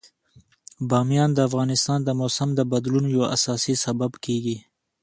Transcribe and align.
بامیان 0.89 1.29
د 1.33 1.39
افغانستان 1.49 1.99
د 2.03 2.09
موسم 2.19 2.49
د 2.55 2.59
بدلون 2.71 3.05
یو 3.15 3.23
اساسي 3.35 3.75
سبب 3.85 4.11
کېږي. 4.25 4.57